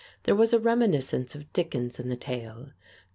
[0.23, 2.69] There was a reminiscence of Dickens in the tale.